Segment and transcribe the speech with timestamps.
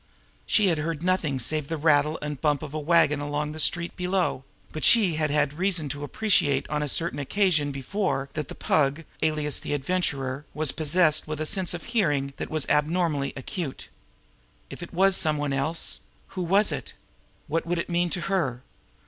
[0.47, 3.95] She had heard nothing save the rattle and bump of a wagon along the street
[3.95, 8.55] below; but she had had reason to appreciate on a certain occasion before that the
[8.55, 13.89] Pug, alias the Adventurer, was possessed of a sense of hearing that was abnormally acute.
[14.71, 16.93] If it was some one else who was it?
[17.47, 18.63] What would it mean to her?